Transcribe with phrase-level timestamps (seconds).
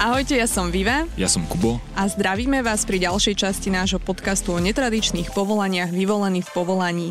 [0.00, 1.04] Ahojte, ja som Viva.
[1.20, 1.76] Ja som Kubo.
[1.92, 7.08] A zdravíme vás pri ďalšej časti nášho podcastu o netradičných povolaniach vyvolených v povolaní.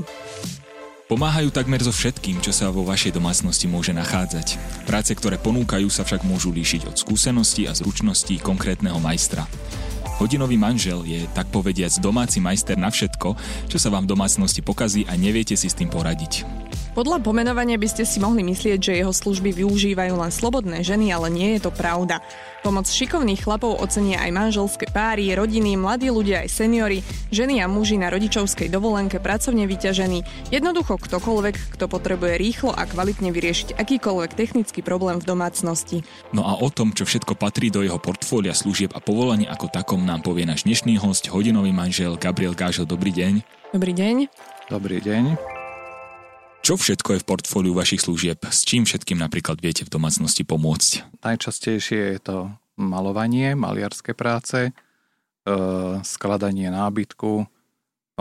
[1.06, 4.58] Pomáhajú takmer so všetkým, čo sa vo vašej domácnosti môže nachádzať.
[4.90, 9.46] Práce, ktoré ponúkajú, sa však môžu líšiť od skúseností a zručností konkrétneho majstra.
[10.18, 13.38] Hodinový manžel je, tak povediac, domáci majster na všetko,
[13.70, 16.42] čo sa vám v domácnosti pokazí a neviete si s tým poradiť.
[16.98, 21.30] Podľa pomenovania by ste si mohli myslieť, že jeho služby využívajú len slobodné ženy, ale
[21.30, 22.20] nie je to pravda.
[22.66, 27.96] Pomoc šikovných chlapov ocenia aj manželské páry, rodiny, mladí ľudia aj seniory, ženy a muži
[27.96, 34.84] na rodičovskej dovolenke pracovne vyťažení, jednoducho ktokoľvek, kto potrebuje rýchlo a kvalitne vyriešiť akýkoľvek technický
[34.84, 36.04] problém v domácnosti.
[36.36, 40.04] No a o tom, čo všetko patrí do jeho portfólia služieb a povolanie ako takom
[40.04, 42.90] nám povie náš dnešný host, hodinový manžel Gabriel Gážel.
[42.90, 43.46] Dobrý deň.
[43.72, 44.16] Dobrý deň.
[44.68, 45.59] Dobrý deň.
[46.70, 48.46] Čo všetko je v portfóliu vašich služieb?
[48.46, 51.18] S čím všetkým napríklad viete v domácnosti pomôcť?
[51.26, 52.38] Najčastejšie je to
[52.78, 54.72] malovanie, maliarské práce, e,
[56.06, 57.50] skladanie nábytku,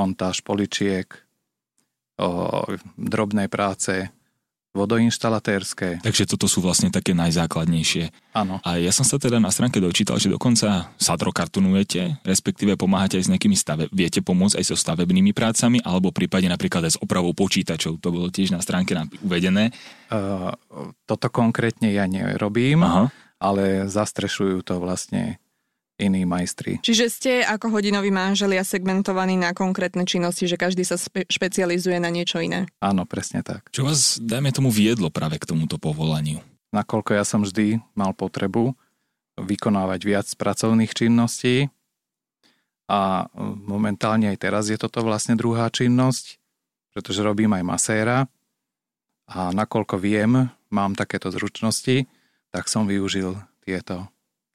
[0.00, 1.12] montáž poličiek,
[2.96, 4.08] drobné práce,
[4.78, 5.98] vodoinštalatérske.
[6.06, 8.14] Takže toto sú vlastne také najzákladnejšie.
[8.38, 8.62] Áno.
[8.62, 13.32] A ja som sa teda na stránke dočítal, že dokonca sadrokartonujete, respektíve pomáhate aj s
[13.34, 17.98] nejakými stave, viete pomôcť aj so stavebnými prácami, alebo prípadne napríklad aj s opravou počítačov.
[17.98, 18.94] To bolo tiež na stránke
[19.26, 19.74] uvedené.
[20.06, 20.54] Uh,
[21.04, 23.10] toto konkrétne ja nerobím, Aha.
[23.42, 25.42] ale zastrešujú to vlastne
[25.98, 26.78] iní majstri.
[26.80, 32.08] Čiže ste ako hodinoví manželia segmentovaní na konkrétne činnosti, že každý sa spe- špecializuje na
[32.08, 32.70] niečo iné?
[32.78, 33.66] Áno, presne tak.
[33.74, 36.38] Čo vás, dajme tomu, viedlo práve k tomuto povolaniu?
[36.70, 38.78] Nakoľko ja som vždy mal potrebu
[39.38, 41.70] vykonávať viac pracovných činností
[42.88, 43.28] a
[43.66, 46.38] momentálne aj teraz je toto vlastne druhá činnosť,
[46.94, 48.18] pretože robím aj maséra
[49.28, 52.08] a nakoľko viem, mám takéto zručnosti,
[52.48, 54.08] tak som využil tieto,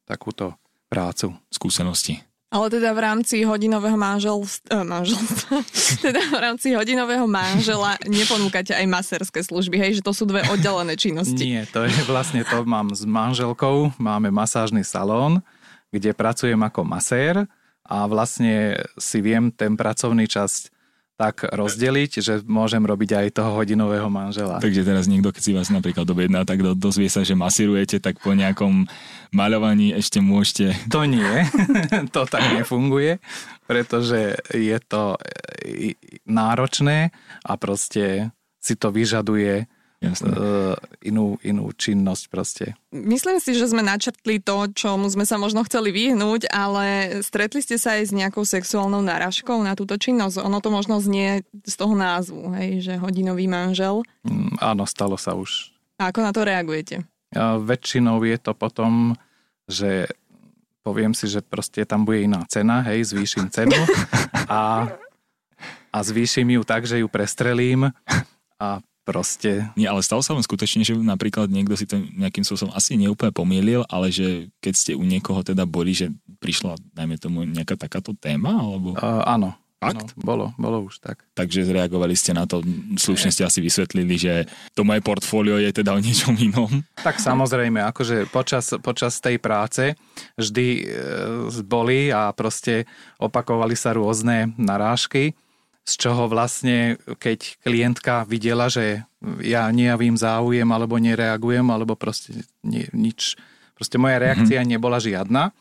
[0.10, 0.58] takúto
[0.94, 1.34] prácu.
[1.50, 2.22] Skúsenosti.
[2.54, 5.54] Ale teda v rámci hodinového manželstva, eh, manželstva
[6.06, 10.94] teda v rámci hodinového manžela neponúkate aj maserské služby, hej, že to sú dve oddelené
[10.94, 11.42] činnosti.
[11.42, 15.42] Nie, to je vlastne to, mám s manželkou, máme masážny salón,
[15.90, 17.50] kde pracujem ako masér
[17.82, 20.73] a vlastne si viem ten pracovný čas
[21.14, 24.58] tak rozdeliť, že môžem robiť aj toho hodinového manžela.
[24.58, 28.18] Takže teraz niekto, keď si vás napríklad objedná, tak do, dozvie sa, že masírujete, tak
[28.18, 28.90] po nejakom
[29.30, 30.74] maľovaní ešte môžete...
[30.90, 31.46] To nie,
[32.16, 33.22] to tak nefunguje,
[33.70, 35.22] pretože je to
[36.26, 37.14] náročné
[37.46, 39.70] a proste si to vyžaduje
[40.04, 40.36] Jasne.
[40.36, 42.66] Uh, inú, inú činnosť proste.
[42.92, 47.80] Myslím si, že sme načrtli to, čomu sme sa možno chceli vyhnúť, ale stretli ste
[47.80, 50.44] sa aj s nejakou sexuálnou náražkou na túto činnosť?
[50.44, 54.04] Ono to možno znie z toho názvu, hej, že hodinový manžel.
[54.28, 55.72] Mm, áno, stalo sa už.
[55.96, 57.08] A ako na to reagujete?
[57.32, 59.16] A väčšinou je to potom,
[59.72, 60.12] že
[60.84, 63.80] poviem si, že proste tam bude iná cena, hej, zvýšim cenu
[64.52, 64.92] a,
[65.96, 67.88] a zvýšim ju tak, že ju prestrelím
[68.60, 69.70] a proste.
[69.76, 73.36] Nie, ale stalo sa vám skutočne, že napríklad niekto si to nejakým spôsobom asi neúplne
[73.36, 78.16] pomýlil, ale že keď ste u niekoho teda boli, že prišla, dajme tomu, nejaká takáto
[78.16, 78.96] téma, alebo...
[78.98, 79.56] Uh, áno.
[79.84, 80.16] Fakt?
[80.16, 81.28] No, bolo, bolo už tak.
[81.36, 82.64] Takže zreagovali ste na to,
[82.96, 86.72] slušne ste asi vysvetlili, že to moje portfólio je teda o niečom inom.
[87.04, 90.00] Tak samozrejme, akože počas, počas tej práce
[90.40, 90.84] vždy e,
[91.68, 92.88] boli a proste
[93.20, 95.36] opakovali sa rôzne narážky
[95.84, 99.04] z čoho vlastne, keď klientka videla, že
[99.44, 103.36] ja nejavím záujem alebo nereagujem, alebo proste nie, nič,
[103.76, 104.74] proste moja reakcia mm-hmm.
[104.80, 105.52] nebola žiadna,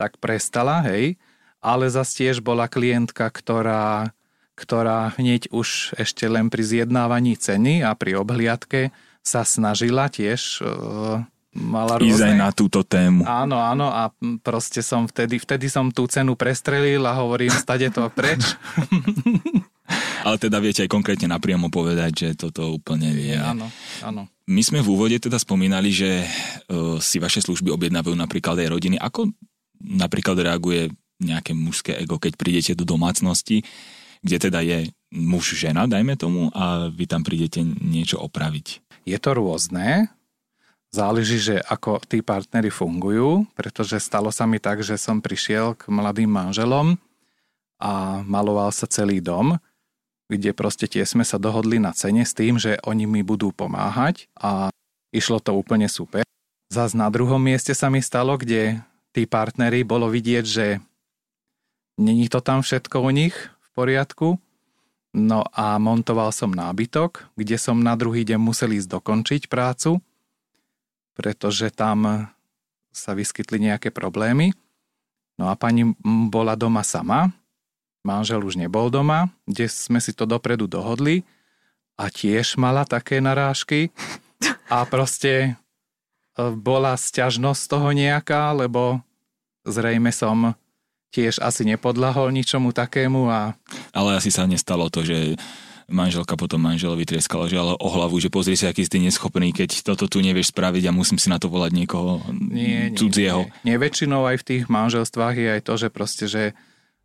[0.00, 1.20] tak prestala, hej,
[1.60, 4.12] ale zase tiež bola klientka, ktorá,
[4.56, 11.20] ktorá hneď už ešte len pri zjednávaní ceny a pri obhliadke sa snažila tiež uh,
[11.56, 12.12] mala rôzne...
[12.12, 13.24] Ísť aj na túto tému.
[13.24, 14.12] Áno, áno a
[14.44, 18.44] proste som vtedy, vtedy som tú cenu prestrelil a hovorím, stade to preč.
[20.26, 23.38] Ale teda viete aj konkrétne napriamo povedať, že toto úplne je.
[23.38, 23.70] Áno,
[24.02, 24.22] áno.
[24.46, 28.96] My sme v úvode teda spomínali, že uh, si vaše služby objednávajú napríklad aj rodiny.
[28.98, 29.30] Ako
[29.82, 33.64] napríklad reaguje nejaké mužské ego, keď prídete do domácnosti,
[34.20, 38.82] kde teda je muž, žena, dajme tomu, a vy tam prídete niečo opraviť?
[39.06, 40.10] Je to rôzne.
[40.90, 45.90] Záleží, že ako tí partnery fungujú, pretože stalo sa mi tak, že som prišiel k
[45.90, 46.96] mladým manželom
[47.76, 49.60] a maloval sa celý dom
[50.26, 54.26] kde proste tie sme sa dohodli na cene s tým, že oni mi budú pomáhať
[54.34, 54.74] a
[55.14, 56.26] išlo to úplne super.
[56.66, 58.82] Zas na druhom mieste sa mi stalo, kde
[59.14, 60.66] tí partneri bolo vidieť, že
[61.94, 64.28] není to tam všetko u nich v poriadku.
[65.16, 70.02] No a montoval som nábytok, kde som na druhý deň musel ísť dokončiť prácu,
[71.16, 72.28] pretože tam
[72.92, 74.52] sa vyskytli nejaké problémy.
[75.40, 75.96] No a pani
[76.28, 77.32] bola doma sama,
[78.06, 81.26] manžel už nebol doma, kde sme si to dopredu dohodli
[81.98, 83.90] a tiež mala také narážky
[84.70, 85.50] a proste e,
[86.54, 89.02] bola sťažnosť toho nejaká, lebo
[89.66, 90.54] zrejme som
[91.10, 93.58] tiež asi nepodlahol ničomu takému a...
[93.90, 95.34] Ale asi sa nestalo to, že
[95.86, 99.86] manželka potom manželovi trieskala, že ale o hlavu, že pozri sa, aký si neschopný, keď
[99.86, 103.46] toto tu nevieš spraviť a musím si na to volať niekoho nie, nie, cudzieho.
[103.62, 106.42] Nie, nie, väčšinou aj v tých manželstvách je aj to, že proste, že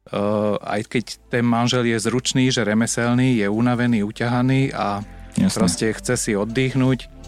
[0.09, 5.06] uh, aj keď ten manžel je zručný, že remeselný, je unavený, uťahaný a
[5.38, 5.53] Jasne.
[5.53, 7.21] proste chce si oddychnúť,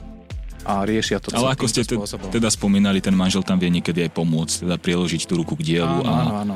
[0.63, 1.99] a riešia to Ale ako ste te,
[2.31, 5.97] teda spomínali, ten manžel tam vie niekedy aj pomôcť, teda priložiť tú ruku k dielu.
[6.07, 6.15] Áno, a...
[6.47, 6.55] áno,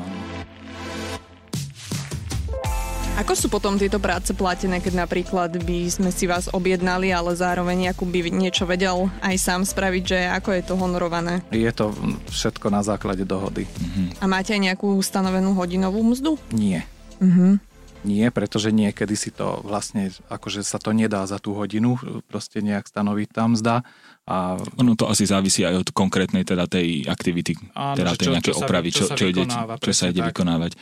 [3.18, 7.90] Ako sú potom tieto práce platené, keď napríklad by sme si vás objednali, ale zároveň
[7.90, 11.42] ako by niečo vedel aj sám spraviť, že ako je to honorované?
[11.50, 11.90] Je to
[12.30, 13.66] všetko na základe dohody.
[13.66, 14.22] Uh-huh.
[14.22, 16.38] A máte aj nejakú stanovenú hodinovú mzdu?
[16.54, 16.86] Nie.
[17.18, 17.58] Uh-huh.
[18.06, 21.98] Nie, pretože niekedy si to vlastne, akože sa to nedá za tú hodinu
[22.30, 23.82] proste nejak stanoviť tam zda.
[24.30, 24.62] A...
[24.78, 28.94] Ono to asi závisí aj od konkrétnej teda tej aktivity, Áno, teda tej nejakej opravy,
[28.94, 29.42] čo, čo, čo, ide,
[29.82, 30.30] čo sa ide tak.
[30.30, 30.78] vykonávať.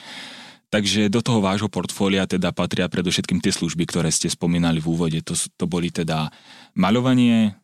[0.66, 5.18] Takže do toho vášho portfólia teda patria predovšetkým tie služby, ktoré ste spomínali v úvode.
[5.22, 6.26] To, to boli teda
[6.74, 7.54] maľovanie,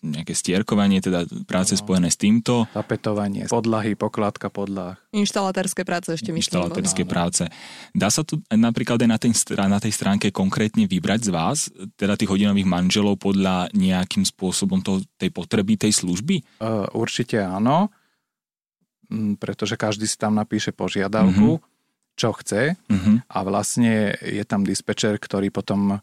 [0.00, 1.80] nejaké stierkovanie, teda práce no.
[1.84, 2.64] spojené s týmto.
[2.72, 4.96] Tapetovanie, podlahy, pokladka podlah.
[5.12, 6.40] Inštalatérske práce ešte myslím.
[6.40, 7.44] Inštalatérske práce.
[7.92, 11.58] Dá sa tu napríklad aj na tej, na tej stránke konkrétne vybrať z vás,
[12.00, 16.64] teda tých hodinových manželov podľa nejakým spôsobom toho, tej potreby tej služby?
[16.64, 17.92] Uh, určite áno,
[19.36, 21.60] pretože každý si tam napíše požiadavku.
[21.60, 21.72] Mm-hmm
[22.14, 23.16] čo chce uh-huh.
[23.26, 25.98] a vlastne je tam dispečer, ktorý potom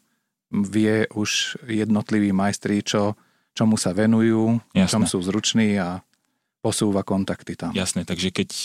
[0.52, 3.16] vie už jednotliví majstri, čo,
[3.56, 4.92] čomu sa venujú, Jasné.
[4.92, 6.04] čom sú zruční a
[6.62, 7.74] posúva kontakty tam.
[7.74, 8.64] Jasné, takže keď e,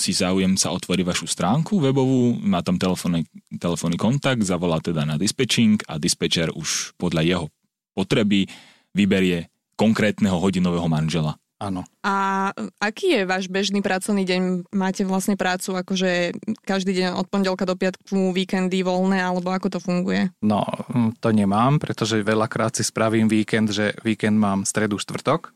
[0.00, 3.28] si záujem sa otvorí vašu stránku webovú, má tam telefónny,
[3.60, 7.46] telefónny kontakt, zavolá teda na dispečing a dispečer už podľa jeho
[7.92, 8.48] potreby
[8.96, 11.36] vyberie konkrétneho hodinového manžela.
[11.58, 11.82] Áno.
[12.06, 14.70] A aký je váš bežný pracovný deň?
[14.70, 16.30] Máte vlastne prácu akože
[16.62, 20.30] každý deň od pondelka do piatku, víkendy voľné, alebo ako to funguje?
[20.38, 20.62] No,
[20.94, 25.50] hm, to nemám, pretože veľakrát si spravím víkend, že víkend mám stredu, štvrtok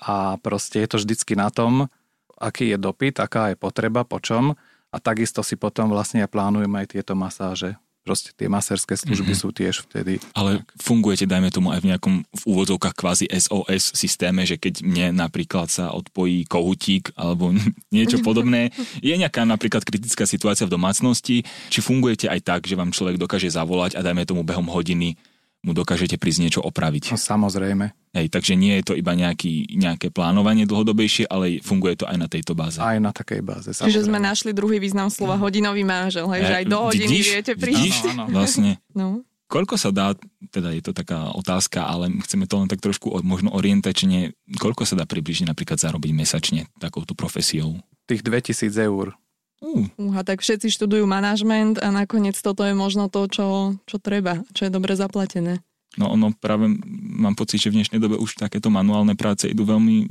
[0.00, 1.92] a proste je to vždycky na tom,
[2.40, 4.56] aký je dopyt, aká je potreba, po čom
[4.90, 7.76] a takisto si potom vlastne plánujem aj tieto masáže
[8.10, 9.46] proste tie maserské služby mm-hmm.
[9.46, 10.18] sú tiež vtedy.
[10.34, 15.22] Ale fungujete, dajme tomu, aj v nejakom v úvodzovkách kvázi SOS systéme, že keď mne
[15.22, 17.54] napríklad sa odpojí kohutík alebo
[17.94, 22.90] niečo podobné, je nejaká napríklad kritická situácia v domácnosti, či fungujete aj tak, že vám
[22.90, 25.14] človek dokáže zavolať a dajme tomu behom hodiny
[25.60, 27.12] mu dokážete prísť niečo opraviť.
[27.12, 27.92] No, samozrejme.
[28.16, 32.26] Hej, takže nie je to iba nejaký, nejaké plánovanie dlhodobejšie, ale funguje to aj na
[32.26, 32.80] tejto báze.
[32.80, 33.86] Aj na takej báze, samozrejme.
[33.92, 35.46] Čiže sme našli druhý význam slova no.
[35.46, 38.02] hodinový manžel, hej, že aj do hodiny vidíš, viete prísť.
[38.16, 38.32] Áno, áno.
[38.40, 38.80] Vlastne.
[38.96, 39.22] No.
[39.50, 40.14] Koľko sa dá,
[40.54, 44.30] teda je to taká otázka, ale chceme to len tak trošku možno orientačne,
[44.62, 47.74] koľko sa dá približne napríklad zarobiť mesačne takouto profesiou?
[48.06, 49.18] Tých 2000 eur.
[49.60, 49.84] Uh.
[50.00, 53.46] Uha, tak všetci študujú manažment a nakoniec toto je možno to, čo,
[53.84, 55.60] čo treba, čo je dobre zaplatené.
[55.98, 56.70] No ono práve
[57.18, 60.06] mám pocit, že v dnešnej dobe už takéto manuálne práce idú veľmi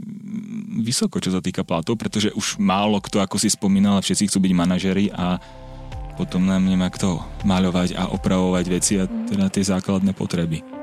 [0.83, 4.53] vysoko, čo sa týka platov, pretože už málo kto, ako si spomínal, všetci chcú byť
[4.53, 5.39] manažeri a
[6.19, 10.78] potom nám nemá kto maľovať a opravovať veci a teda tie základné potreby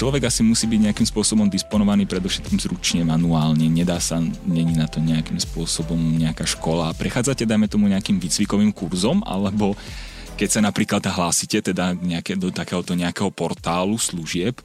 [0.00, 3.68] človek asi musí byť nejakým spôsobom disponovaný predovšetkým zručne, manuálne.
[3.68, 4.16] Nedá sa,
[4.48, 6.96] není na to nejakým spôsobom nejaká škola.
[6.96, 9.76] Prechádzate, dajme tomu, nejakým výcvikovým kurzom, alebo
[10.40, 14.64] keď sa napríklad hlásite teda nejaké, do takéhoto nejakého portálu služieb, e,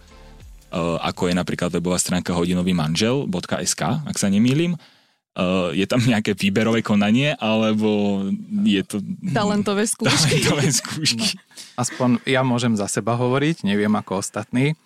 [1.04, 4.80] ako je napríklad webová stránka hodinový manžel.sk, ak sa nemýlim,
[5.36, 8.24] Uh, je tam nejaké výberové konanie, alebo
[8.64, 9.04] je to...
[9.36, 10.40] Talentové skúšky.
[10.48, 11.36] Talentové skúšky.
[11.36, 11.44] No,
[11.76, 14.80] aspoň ja môžem za seba hovoriť, neviem ako ostatní.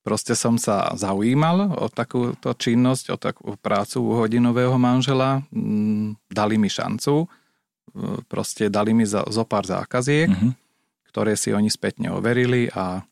[0.00, 5.44] Proste som sa zaujímal o takúto činnosť, o takú prácu hodinového manžela.
[5.52, 7.28] Mm, dali mi šancu,
[8.30, 10.52] proste dali mi zo, zo pár zákaziek, uh-huh.
[11.10, 13.02] ktoré si oni spätne overili a...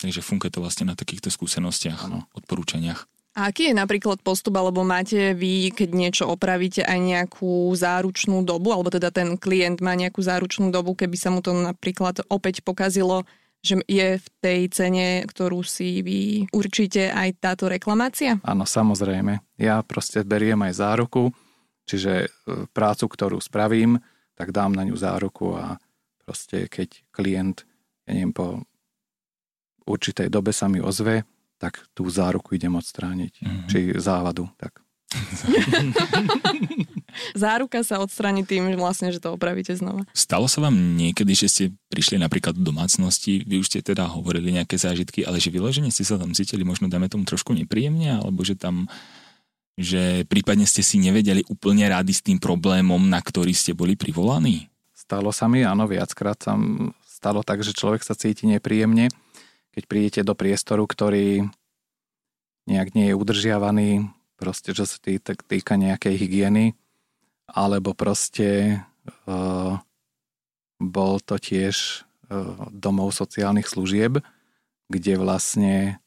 [0.00, 2.24] Takže funguje to vlastne na takýchto skúsenostiach, ano.
[2.32, 3.04] odporúčaniach.
[3.36, 8.72] A aký je napríklad postup, alebo máte vy, keď niečo opravíte, aj nejakú záručnú dobu,
[8.72, 13.28] alebo teda ten klient má nejakú záručnú dobu, keby sa mu to napríklad opäť pokazilo,
[13.60, 18.40] že je v tej cene, ktorú si vy určite aj táto reklamácia?
[18.40, 19.44] Áno, samozrejme.
[19.60, 21.28] Ja proste beriem aj záruku,
[21.84, 22.28] čiže e,
[22.72, 24.00] prácu, ktorú spravím,
[24.32, 25.76] tak dám na ňu záruku a
[26.24, 27.68] proste keď klient,
[28.08, 28.64] ja neviem, po
[29.84, 31.28] určitej dobe sa mi ozve,
[31.60, 33.32] tak tú záruku idem odstrániť.
[33.44, 33.68] Mm-hmm.
[33.68, 34.80] Či závadu, tak.
[37.34, 40.06] Záruka sa odstráni tým, vlastne, že to opravíte znova.
[40.14, 44.54] Stalo sa vám niekedy, že ste prišli napríklad do domácnosti, vy už ste teda hovorili
[44.54, 48.46] nejaké zážitky, ale že vyložene ste sa tam cítili možno dáme tomu trošku nepríjemne, alebo
[48.46, 48.86] že tam
[49.80, 54.68] že prípadne ste si nevedeli úplne rádi s tým problémom, na ktorý ste boli privolaní?
[54.92, 56.52] Stalo sa mi, áno, viackrát sa
[57.08, 59.08] stalo tak, že človek sa cíti nepríjemne,
[59.72, 61.48] keď prídete do priestoru, ktorý
[62.68, 66.72] nejak nie je udržiavaný, proste čo sa týka, týka nejakej hygieny,
[67.44, 68.80] alebo proste
[69.28, 69.76] uh,
[70.80, 74.24] bol to tiež uh, domov sociálnych služieb,
[74.88, 76.00] kde vlastne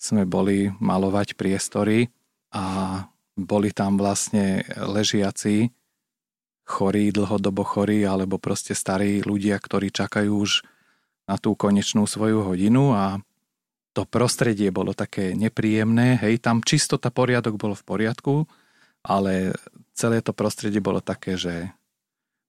[0.00, 2.08] sme boli malovať priestory
[2.48, 5.68] a boli tam vlastne ležiaci
[6.64, 10.64] chorí, dlhodobo chorí, alebo proste starí ľudia, ktorí čakajú už
[11.28, 13.20] na tú konečnú svoju hodinu a
[13.94, 18.34] to prostredie bolo také nepríjemné, hej, tam čistota, poriadok bolo v poriadku,
[19.06, 19.54] ale
[19.94, 21.70] celé to prostredie bolo také, že,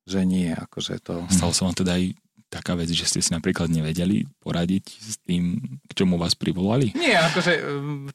[0.10, 1.22] že nie, akože to...
[1.30, 2.18] Stalo sa vám teda aj
[2.50, 6.98] taká vec, že ste si napríklad nevedeli poradiť s tým, k čomu vás privolali?
[6.98, 7.54] Nie, akože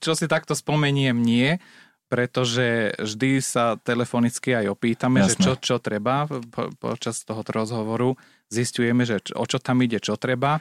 [0.03, 1.63] čo si takto spomeniem, nie,
[2.11, 5.31] pretože vždy sa telefonicky aj opýtame, Jasné.
[5.31, 8.19] že čo, čo treba po, počas tohoto rozhovoru.
[8.51, 10.59] Zistujeme, že o čo tam ide, čo treba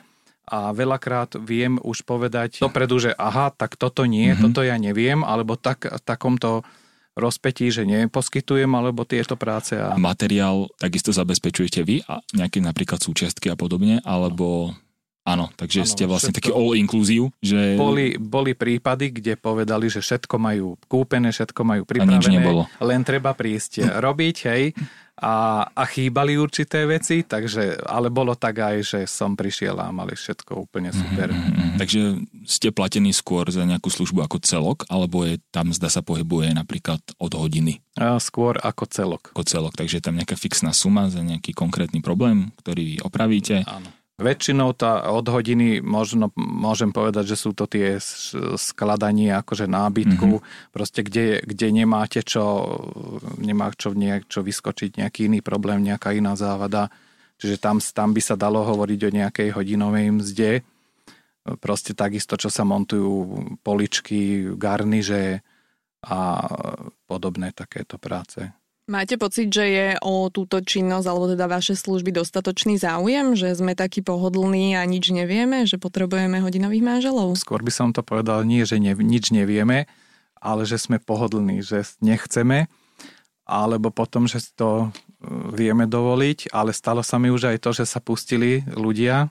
[0.49, 4.43] a veľakrát viem už povedať dopredu, že aha, tak toto nie, mm-hmm.
[4.49, 6.65] toto ja neviem, alebo tak, takomto
[7.13, 9.77] rozpetí, že neposkytujem, alebo tieto práce.
[9.77, 9.93] A...
[9.99, 14.73] Materiál takisto zabezpečujete vy a nejaké napríklad súčiastky a podobne, alebo...
[15.27, 16.41] Áno, takže ano, ste vlastne všetko.
[16.41, 17.77] taký all inclusive, že...
[17.77, 23.93] Boli, boli prípady, kde povedali, že všetko majú kúpené, všetko majú pripravené, len treba prísť
[23.99, 24.73] robiť, hej
[25.19, 30.15] a, a chýbali určité veci, takže, ale bolo tak aj, že som prišiel a mali
[30.15, 31.27] všetko úplne super.
[31.29, 31.75] Mm-hmm.
[31.75, 32.01] Takže
[32.47, 37.03] ste platení skôr za nejakú službu ako celok, alebo je tam zda sa pohybuje napríklad
[37.19, 37.83] od hodiny?
[37.99, 39.35] A skôr ako celok.
[39.35, 43.67] Ako celok, takže je tam nejaká fixná suma za nejaký konkrétny problém, ktorý opravíte.
[43.67, 43.91] Áno.
[44.19, 47.95] Väčšinou tá od hodiny možno môžem povedať, že sú to tie
[48.59, 50.71] skladanie akože nábytku, mm-hmm.
[50.75, 52.43] proste kde, kde nemáte čo,
[53.39, 56.91] nemá čo, nejak, čo vyskočiť, nejaký iný problém, nejaká iná závada.
[57.39, 60.51] Čiže tam, tam by sa dalo hovoriť o nejakej hodinovej mzde.
[61.63, 65.39] Proste takisto, čo sa montujú poličky, garniže
[66.03, 66.19] a
[67.07, 68.58] podobné takéto práce.
[68.89, 73.77] Máte pocit, že je o túto činnosť alebo teda vaše služby dostatočný záujem, že sme
[73.77, 77.37] takí pohodlní a nič nevieme, že potrebujeme hodinových manželov?
[77.37, 79.85] Skôr by som to povedal nie, že ne, nič nevieme,
[80.41, 82.65] ale že sme pohodlní, že nechceme,
[83.45, 87.85] alebo potom, že to e, vieme dovoliť, ale stalo sa mi už aj to, že
[87.85, 89.29] sa pustili ľudia,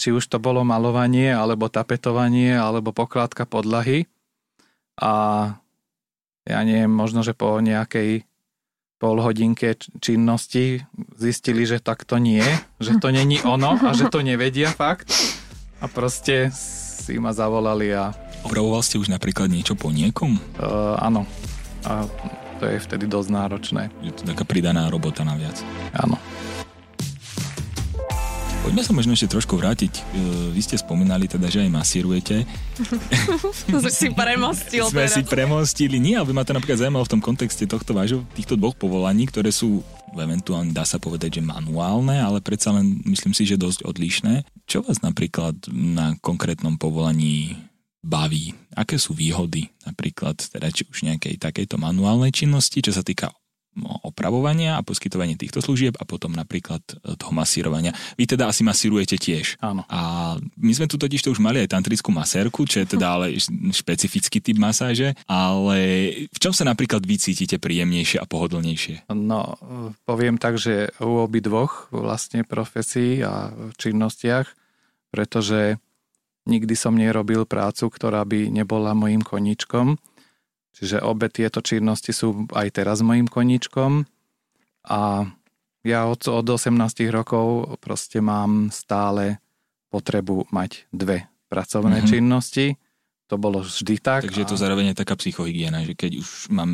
[0.00, 4.08] či už to bolo malovanie, alebo tapetovanie, alebo pokládka podlahy
[4.96, 5.12] a
[6.48, 8.24] ja neviem, možno, že po nejakej
[9.00, 10.84] pol hodinke činnosti
[11.16, 12.44] zistili, že tak to nie,
[12.76, 15.08] že to není ono a že to nevedia fakt.
[15.80, 18.12] A proste si ma zavolali a...
[18.44, 20.36] Opravoval ste už napríklad niečo po niekom?
[20.60, 21.24] Uh, áno.
[21.88, 22.04] A
[22.60, 23.82] to je vtedy dosť náročné.
[24.04, 25.56] Je to taká pridaná robota naviac.
[25.96, 26.20] Áno.
[28.60, 29.92] Poďme sa možno ešte trošku vrátiť.
[29.96, 30.02] E,
[30.52, 32.44] vy ste spomínali teda, že aj masírujete.
[33.72, 35.96] to si premostil Sme si premostili.
[35.96, 39.48] Nie, ale ma to napríklad zaujímalo v tom kontexte tohto vášho, týchto dvoch povolaní, ktoré
[39.48, 39.80] sú
[40.12, 44.44] eventuálne dá sa povedať, že manuálne, ale predsa len myslím si, že dosť odlišné.
[44.68, 47.56] Čo vás napríklad na konkrétnom povolaní
[48.04, 48.52] baví?
[48.76, 53.32] Aké sú výhody napríklad teda či už nejakej takejto manuálnej činnosti, čo sa týka
[54.02, 57.94] opravovania a poskytovanie týchto služieb a potom napríklad e, toho masírovania.
[58.18, 59.62] Vy teda asi masírujete tiež.
[59.62, 59.86] Áno.
[59.86, 63.38] A my sme tu totiž to už mali aj tantrickú masérku, čo je teda ale
[63.70, 65.78] špecifický typ masáže, ale
[66.28, 69.06] v čom sa napríklad vy cítite príjemnejšie a pohodlnejšie?
[69.14, 69.54] No,
[70.02, 74.50] poviem tak, že u obi dvoch vlastne profesí a činnostiach,
[75.14, 75.78] pretože
[76.50, 80.00] nikdy som nerobil prácu, ktorá by nebola mojim koničkom
[80.70, 84.06] Čiže obe tieto činnosti sú aj teraz mojim koníčkom
[84.86, 85.26] a
[85.80, 86.76] ja od, od 18
[87.08, 89.40] rokov proste mám stále
[89.88, 92.10] potrebu mať dve pracovné mm-hmm.
[92.10, 92.66] činnosti
[93.30, 94.26] to bolo vždy tak.
[94.26, 94.42] Takže a...
[94.42, 96.66] je to zároveň taká psychohygiena, že keď už mám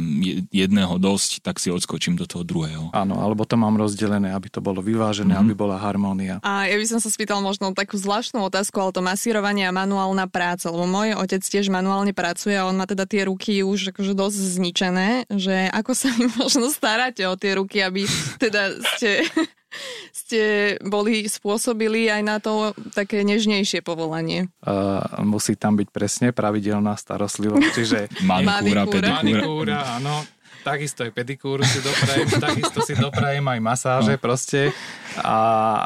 [0.48, 2.88] jedného dosť, tak si odskočím do toho druhého.
[2.96, 5.52] Áno, alebo to mám rozdelené, aby to bolo vyvážené, mm-hmm.
[5.52, 6.40] aby bola harmónia.
[6.40, 10.24] A ja by som sa spýtal možno takú zvláštnu otázku, ale to masírovanie a manuálna
[10.32, 14.16] práca, lebo môj otec tiež manuálne pracuje a on má teda tie ruky už akože
[14.16, 18.08] dosť zničené, že ako sa im možno staráte o tie ruky, aby
[18.40, 19.28] teda ste
[20.10, 24.50] ste boli spôsobili aj na to také nežnejšie povolanie.
[24.64, 29.10] Uh, musí tam byť presne pravidelná starostlivosť, čiže manikúra, pedikúra.
[29.22, 30.26] Manikúra, áno.
[30.66, 34.22] Takisto aj pedikúru si doprajem, takisto si doprajem aj masáže no.
[34.22, 34.74] proste.
[35.22, 35.38] A,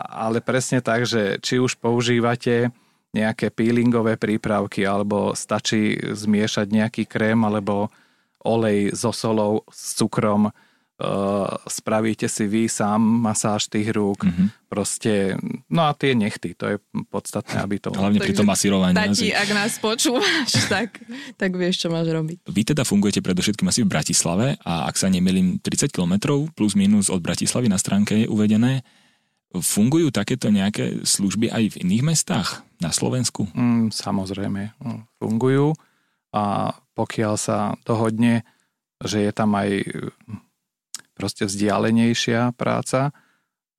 [0.09, 2.73] ale presne tak, že či už používate
[3.13, 7.93] nejaké peelingové prípravky alebo stačí zmiešať nejaký krém alebo
[8.41, 10.70] olej so solou, s cukrom, Uh,
[11.65, 14.69] spravíte si vy sám masáž tých rúk, mm-hmm.
[14.69, 15.33] proste,
[15.73, 16.77] no a tie nechty, to je
[17.09, 17.89] podstatné, aby to...
[17.89, 18.93] Hlavne pri tom masírovaní.
[18.93, 21.01] Tati, ak nás počúvaš, tak,
[21.41, 22.45] tak vieš, čo máš robiť.
[22.45, 27.09] Vy teda fungujete predovšetkým asi v Bratislave a ak sa nemýlim 30 km plus minus
[27.09, 28.85] od Bratislavy na stránke je uvedené.
[29.51, 33.51] Fungujú takéto nejaké služby aj v iných mestách na Slovensku?
[33.51, 35.75] Mm, samozrejme, mm, fungujú
[36.31, 38.47] a pokiaľ sa dohodne,
[39.01, 39.71] že je tam aj
[41.21, 43.13] proste vzdialenejšia práca,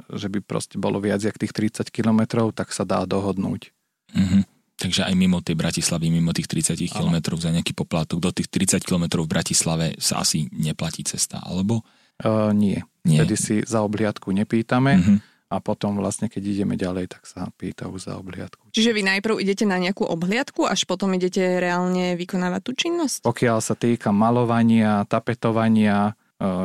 [0.06, 3.74] že by proste bolo viac jak tých 30 kilometrov, tak sa dá dohodnúť.
[4.14, 4.42] Mm-hmm.
[4.78, 8.86] Takže aj mimo tej Bratislavy, mimo tých 30 km za nejaký poplatok, do tých 30
[8.86, 11.82] km v Bratislave sa asi neplatí cesta, alebo?
[12.22, 12.78] Uh, nie.
[13.02, 13.18] nie.
[13.18, 14.94] Vtedy si za obliadku nepýtame.
[15.02, 15.20] Mm-hmm
[15.52, 18.72] a potom vlastne, keď ideme ďalej, tak sa pýtajú za obhliadku.
[18.72, 23.28] Čiže vy najprv idete na nejakú obhliadku, až potom idete reálne vykonávať tú činnosť?
[23.28, 26.16] Pokiaľ sa týka malovania, tapetovania,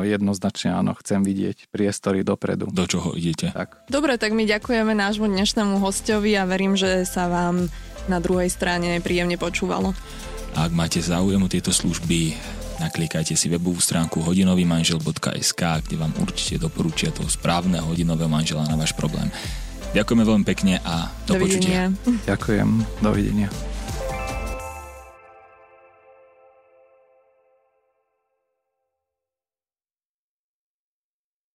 [0.03, 2.67] jednoznačne áno, chcem vidieť priestory dopredu.
[2.73, 3.53] Do čoho idete?
[3.53, 3.85] Tak.
[3.87, 7.69] Dobre, tak my ďakujeme nášmu dnešnému hostovi a verím, že sa vám
[8.09, 9.93] na druhej strane príjemne počúvalo.
[10.57, 12.33] Ak máte záujem o tieto služby,
[12.81, 18.97] naklikajte si webovú stránku hodinovymanžel.sk, kde vám určite doporučia toho správneho hodinového manžela na váš
[18.97, 19.29] problém.
[19.93, 21.93] Ďakujeme veľmi pekne a do Dovidenia.
[21.93, 22.25] počutia.
[22.25, 22.69] Ďakujem,
[23.05, 23.76] dovidenia.